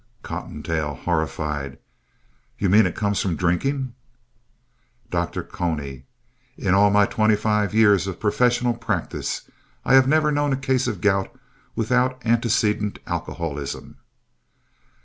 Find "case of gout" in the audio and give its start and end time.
10.57-11.35